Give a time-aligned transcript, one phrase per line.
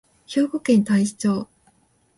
[0.25, 1.47] 兵庫県太子町